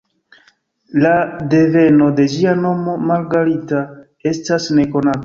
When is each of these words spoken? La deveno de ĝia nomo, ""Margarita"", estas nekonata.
La 1.03 1.11
deveno 1.51 2.07
de 2.21 2.25
ĝia 2.37 2.55
nomo, 2.63 2.97
""Margarita"", 3.13 3.83
estas 4.33 4.67
nekonata. 4.81 5.19